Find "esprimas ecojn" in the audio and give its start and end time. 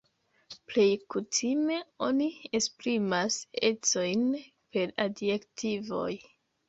2.61-4.27